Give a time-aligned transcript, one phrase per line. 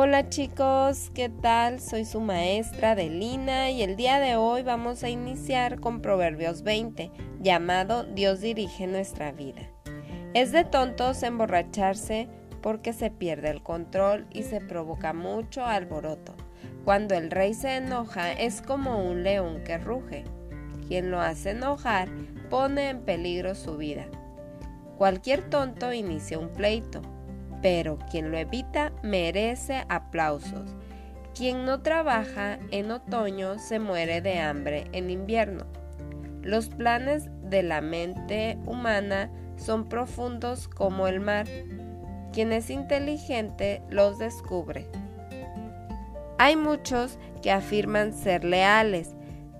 [0.00, 1.80] Hola chicos, ¿qué tal?
[1.80, 7.10] Soy su maestra Delina y el día de hoy vamos a iniciar con Proverbios 20,
[7.40, 9.62] llamado Dios dirige nuestra vida.
[10.34, 12.28] Es de tontos emborracharse
[12.62, 16.36] porque se pierde el control y se provoca mucho alboroto.
[16.84, 20.22] Cuando el rey se enoja es como un león que ruge.
[20.86, 22.08] Quien lo hace enojar
[22.50, 24.06] pone en peligro su vida.
[24.96, 27.02] Cualquier tonto inicia un pleito
[27.62, 30.76] pero quien lo evita merece aplausos.
[31.34, 35.66] Quien no trabaja en otoño se muere de hambre en invierno.
[36.42, 41.46] Los planes de la mente humana son profundos como el mar.
[42.32, 44.86] Quien es inteligente los descubre.
[46.38, 49.14] Hay muchos que afirman ser leales,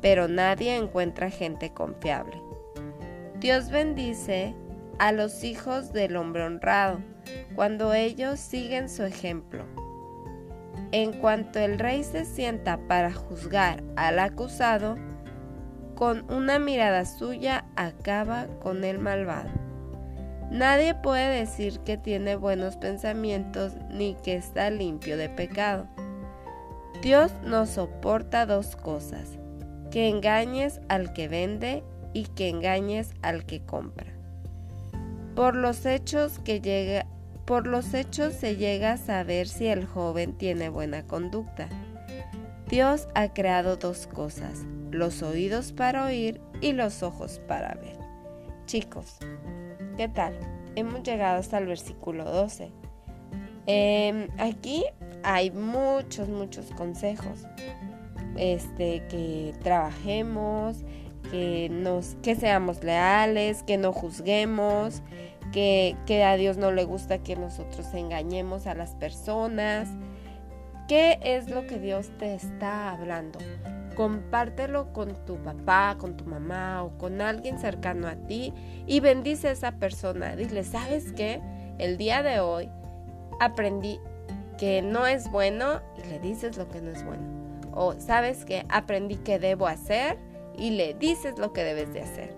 [0.00, 2.40] pero nadie encuentra gente confiable.
[3.40, 4.54] Dios bendice
[5.00, 7.00] a los hijos del hombre honrado
[7.56, 9.64] cuando ellos siguen su ejemplo.
[10.92, 14.98] En cuanto el rey se sienta para juzgar al acusado,
[15.94, 19.48] con una mirada suya acaba con el malvado.
[20.50, 25.86] Nadie puede decir que tiene buenos pensamientos ni que está limpio de pecado.
[27.00, 29.38] Dios no soporta dos cosas,
[29.90, 34.19] que engañes al que vende y que engañes al que compra.
[35.34, 37.06] Por los hechos que llega
[37.50, 41.68] por los hechos se llega a saber si el joven tiene buena conducta.
[42.68, 47.98] Dios ha creado dos cosas, los oídos para oír y los ojos para ver.
[48.66, 49.18] Chicos,
[49.96, 50.38] ¿qué tal?
[50.76, 52.70] Hemos llegado hasta el versículo 12.
[53.66, 54.84] Em, aquí
[55.24, 57.46] hay muchos, muchos consejos.
[58.36, 60.84] Este, que trabajemos,
[61.30, 65.02] que, nos, que seamos leales, que no juzguemos,
[65.52, 69.88] que, que a Dios no le gusta que nosotros engañemos a las personas.
[70.88, 73.38] ¿Qué es lo que Dios te está hablando?
[73.94, 78.52] Compártelo con tu papá, con tu mamá o con alguien cercano a ti
[78.86, 80.34] y bendice a esa persona.
[80.36, 81.40] Dile, ¿sabes qué?
[81.78, 82.68] El día de hoy
[83.40, 84.00] aprendí
[84.58, 87.22] que no es bueno y le dices lo que no es bueno.
[87.72, 90.18] O sabes que aprendí que debo hacer
[90.56, 92.34] y le dices lo que debes de hacer.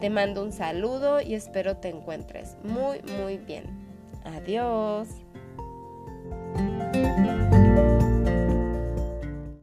[0.00, 3.64] Te mando un saludo y espero te encuentres muy, muy bien.
[4.24, 5.08] Adiós.